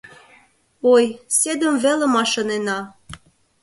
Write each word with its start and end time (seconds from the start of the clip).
Ой, 0.93 1.05
седым 1.37 1.73
веле 1.83 2.05
мӓ 2.13 2.23
шанена... 2.31 2.79